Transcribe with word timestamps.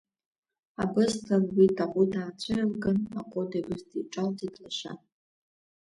Абысҭа 0.83 1.35
луит, 1.45 1.77
аҟәыд 1.83 2.13
аацәырылган, 2.21 2.97
аҟәыди 3.19 3.61
абысҭеи 3.61 4.01
иҿалҵеит 4.01 4.55
лашьа. 4.63 4.93